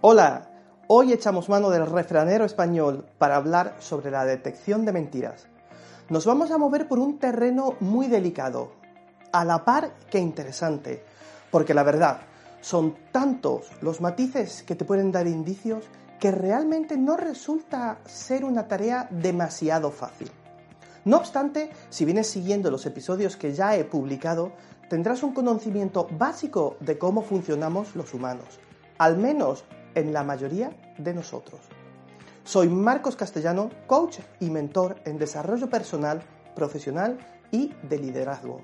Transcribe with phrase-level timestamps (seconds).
[0.00, 0.48] Hola,
[0.86, 5.48] hoy echamos mano del refranero español para hablar sobre la detección de mentiras.
[6.08, 8.70] Nos vamos a mover por un terreno muy delicado,
[9.32, 11.02] a la par que interesante,
[11.50, 12.20] porque la verdad,
[12.60, 15.82] son tantos los matices que te pueden dar indicios
[16.20, 20.30] que realmente no resulta ser una tarea demasiado fácil.
[21.06, 24.52] No obstante, si vienes siguiendo los episodios que ya he publicado,
[24.88, 28.60] tendrás un conocimiento básico de cómo funcionamos los humanos,
[28.98, 31.60] al menos en la mayoría de nosotros.
[32.44, 36.22] Soy Marcos Castellano, coach y mentor en desarrollo personal,
[36.54, 37.18] profesional
[37.50, 38.62] y de liderazgo.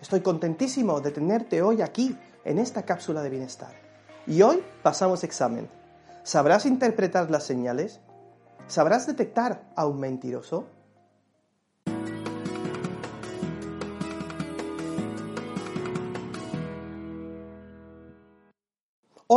[0.00, 3.72] Estoy contentísimo de tenerte hoy aquí en esta cápsula de bienestar.
[4.26, 5.68] Y hoy pasamos examen.
[6.22, 8.00] ¿Sabrás interpretar las señales?
[8.66, 10.66] ¿Sabrás detectar a un mentiroso?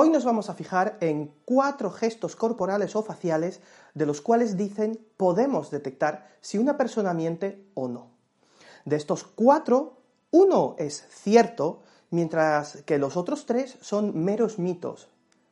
[0.01, 3.59] Hoy nos vamos a fijar en cuatro gestos corporales o faciales
[3.93, 8.11] de los cuales dicen podemos detectar si una persona miente o no.
[8.85, 9.97] De estos cuatro,
[10.31, 15.09] uno es cierto, mientras que los otros tres son meros mitos.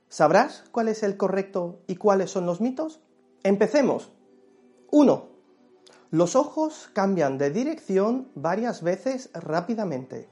[0.07, 3.01] ¿Sabrás cuál es el correcto y cuáles son los mitos?
[3.43, 4.13] Empecemos.
[4.91, 5.27] 1.
[6.11, 10.29] Los ojos cambian de dirección varias veces rápidamente.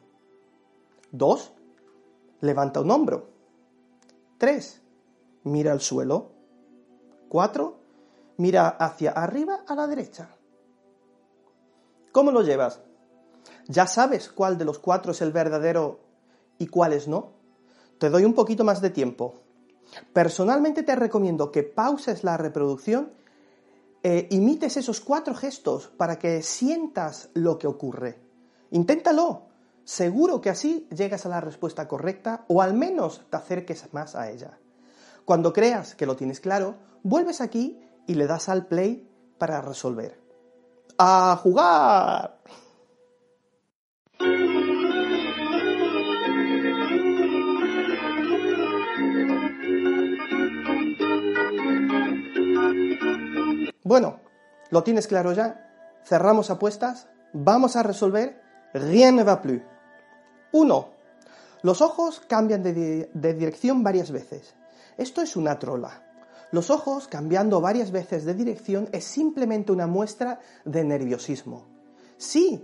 [1.11, 1.52] 2.
[2.39, 3.34] Levanta un hombro.
[4.45, 4.79] 3.
[5.45, 6.29] Mira al suelo.
[7.29, 7.79] 4.
[8.38, 10.29] Mira hacia arriba a la derecha.
[12.11, 12.79] ¿Cómo lo llevas?
[13.67, 15.99] ¿Ya sabes cuál de los cuatro es el verdadero
[16.59, 17.31] y cuáles no?
[17.97, 19.33] Te doy un poquito más de tiempo.
[20.13, 23.13] Personalmente te recomiendo que pauses la reproducción
[24.03, 28.19] e imites esos cuatro gestos para que sientas lo que ocurre.
[28.69, 29.47] Inténtalo.
[29.86, 34.31] Seguro que así llegas a la respuesta correcta o al menos te acerques más a
[34.31, 34.58] ella.
[35.25, 40.20] Cuando creas que lo tienes claro, vuelves aquí y le das al play para resolver.
[40.98, 42.39] ¡A jugar!
[53.83, 54.20] Bueno,
[54.71, 55.99] ¿lo tienes claro ya?
[56.05, 58.42] Cerramos apuestas, vamos a resolver.
[58.73, 59.61] Rien ne va plus.
[60.52, 60.89] 1.
[61.61, 64.54] Los ojos cambian de, dirección varias veces.
[64.98, 66.04] Esto es una trola.
[66.52, 71.66] Los ojos cambiando varias veces de dirección es simplemente una muestra de nerviosismo.
[72.17, 72.64] Sí,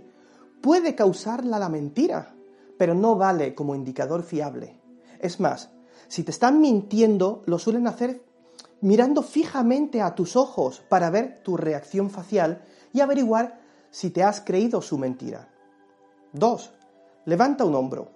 [0.60, 2.34] puede causarla la mentira,
[2.78, 4.80] pero no vale como indicador fiable.
[5.18, 5.70] Es más,
[6.08, 8.22] si te están mintiendo, lo suelen hacer
[8.82, 12.62] mirando fijamente a tus ojos para ver tu reacción facial
[12.92, 13.60] y averiguar
[13.90, 15.48] si te has creído su mentira.
[16.32, 16.72] 2.
[17.24, 18.10] Levanta un hombro.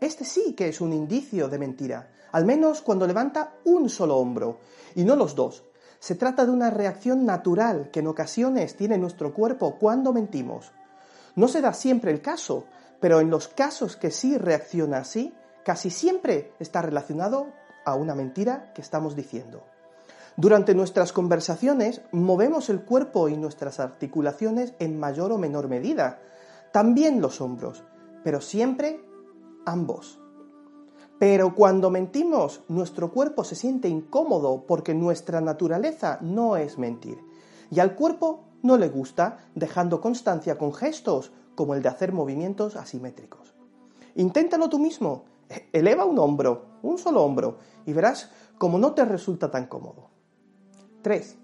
[0.00, 4.60] Este sí que es un indicio de mentira, al menos cuando levanta un solo hombro,
[4.94, 5.62] y no los dos.
[5.98, 10.72] Se trata de una reacción natural que en ocasiones tiene nuestro cuerpo cuando mentimos.
[11.34, 12.64] No se da siempre el caso,
[13.00, 17.48] pero en los casos que sí reacciona así, casi siempre está relacionado
[17.84, 19.62] a una mentira que estamos diciendo.
[20.38, 26.20] Durante nuestras conversaciones movemos el cuerpo y nuestras articulaciones en mayor o menor medida,
[26.76, 27.84] también los hombros,
[28.22, 29.00] pero siempre
[29.64, 30.20] ambos.
[31.18, 37.16] Pero cuando mentimos, nuestro cuerpo se siente incómodo porque nuestra naturaleza no es mentir.
[37.70, 42.76] Y al cuerpo no le gusta, dejando constancia con gestos como el de hacer movimientos
[42.76, 43.54] asimétricos.
[44.14, 45.24] Inténtalo tú mismo.
[45.72, 50.10] Eleva un hombro, un solo hombro, y verás cómo no te resulta tan cómodo.
[51.00, 51.38] 3.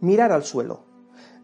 [0.00, 0.93] Mirar al suelo.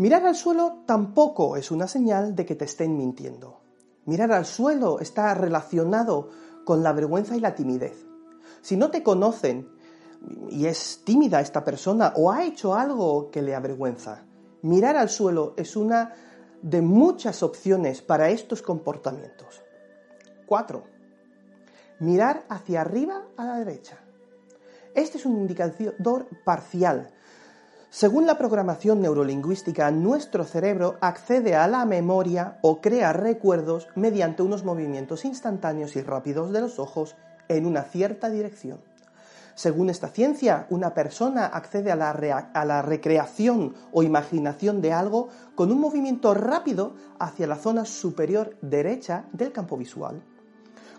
[0.00, 3.60] Mirar al suelo tampoco es una señal de que te estén mintiendo.
[4.06, 6.30] Mirar al suelo está relacionado
[6.64, 8.06] con la vergüenza y la timidez.
[8.62, 9.68] Si no te conocen
[10.48, 14.24] y es tímida esta persona o ha hecho algo que le avergüenza,
[14.62, 16.14] mirar al suelo es una
[16.62, 19.60] de muchas opciones para estos comportamientos.
[20.46, 20.82] 4.
[21.98, 23.98] Mirar hacia arriba a la derecha.
[24.94, 27.12] Este es un indicador parcial
[27.92, 34.64] según la programación neurolingüística, nuestro cerebro accede a la memoria o crea recuerdos mediante unos
[34.64, 37.16] movimientos instantáneos y rápidos de los ojos
[37.48, 38.78] en una cierta dirección.
[39.56, 45.80] Según esta ciencia, una persona accede a la, recreación o imaginación de algo con un
[45.80, 50.22] movimiento rápido hacia la zona superior derecha del campo visual.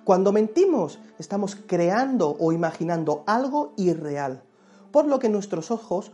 [0.04, 4.44] Cuando mentimos, estamos creando o imaginando algo irreal,
[4.92, 6.12] por lo que nuestros ojos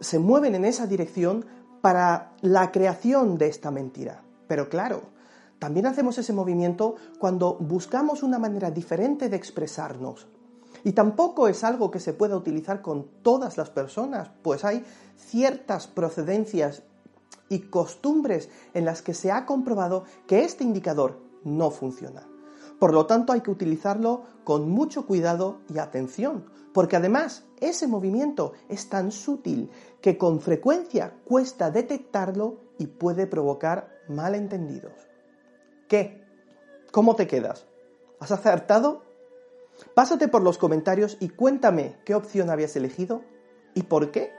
[0.00, 1.44] se mueven en esa dirección
[1.80, 4.22] para la creación de esta mentira.
[4.46, 5.02] Pero claro,
[5.58, 10.26] también hacemos ese movimiento cuando buscamos una manera diferente de expresarnos.
[10.82, 14.84] Y tampoco es algo que se pueda utilizar con todas las personas, pues hay
[15.16, 16.82] ciertas procedencias
[17.48, 22.26] y costumbres en las que se ha comprobado que este indicador no funciona.
[22.78, 28.52] Por lo tanto, hay que utilizarlo con mucho cuidado y atención, porque además ese movimiento
[28.68, 34.92] es tan sutil que con frecuencia cuesta detectarlo y puede provocar malentendidos.
[35.88, 36.24] ¿Qué?
[36.90, 37.66] ¿Cómo te quedas?
[38.20, 39.02] ¿Has acertado?
[39.94, 43.22] Pásate por los comentarios y cuéntame qué opción habías elegido
[43.74, 44.32] y por qué.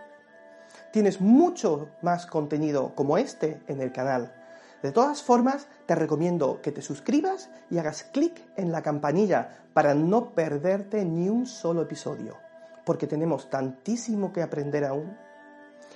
[0.91, 4.44] Tienes mucho más contenido como este en el canal.
[4.85, 9.95] De todas formas, te recomiendo que te suscribas y hagas clic en la campanilla para
[9.95, 12.37] no perderte ni un solo episodio,
[12.85, 15.17] porque tenemos tantísimo que aprender aún.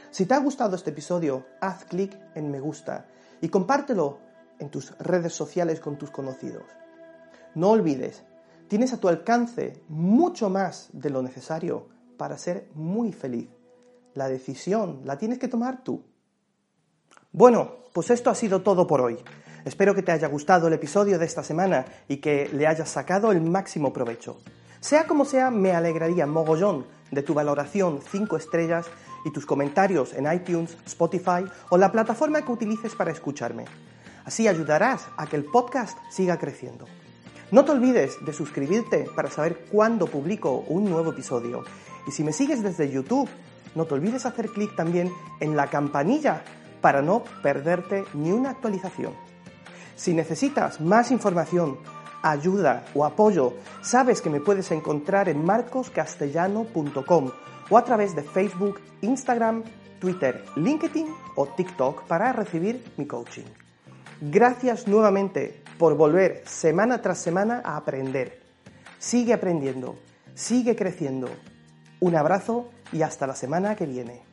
[0.09, 3.05] Si te ha gustado este episodio, haz clic en me gusta
[3.41, 4.17] y compártelo
[4.57, 6.63] en tus redes sociales con tus conocidos.
[7.53, 8.23] No olvides,
[8.69, 13.49] tienes a tu alcance mucho más de lo necesario para ser muy feliz.
[14.15, 16.01] La decisión la tienes que tomar tú.
[17.31, 19.19] Bueno, pues esto ha sido todo por hoy.
[19.63, 23.31] Espero que te haya gustado el episodio de esta semana y que le hayas sacado
[23.31, 24.41] el máximo provecho.
[24.79, 28.87] Sea como sea, me alegraría mogollón de tu valoración 5 estrellas
[29.25, 33.65] y tus comentarios en iTunes, Spotify o la plataforma que utilices para escucharme.
[34.25, 36.87] Así ayudarás a que el podcast siga creciendo.
[37.51, 41.63] No te olvides de suscribirte para saber cuándo publico un nuevo episodio.
[42.07, 43.29] Y si me sigues desde YouTube,
[43.75, 46.43] no te olvides hacer clic también en la campanilla
[46.81, 49.13] para no perderte ni una actualización.
[49.95, 51.77] Si necesitas más información,
[52.21, 57.31] ayuda o apoyo, sabes que me puedes encontrar en marcoscastellano.com
[57.69, 59.63] o a través de Facebook, Instagram,
[59.99, 63.45] Twitter, LinkedIn o TikTok para recibir mi coaching.
[64.21, 68.41] Gracias nuevamente por volver semana tras semana a aprender.
[68.97, 69.97] Sigue aprendiendo,
[70.35, 71.29] sigue creciendo.
[72.01, 74.28] Un abrazo y hasta la semana que viene.